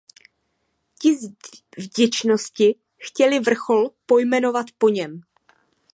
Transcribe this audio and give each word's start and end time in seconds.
Ti 1.01 1.15
z 1.17 1.31
vděčnosti 1.77 2.75
chtěli 2.97 3.39
vrchol 3.39 3.89
pojmenovat 4.05 4.65
po 4.77 4.89
něm. 4.89 5.21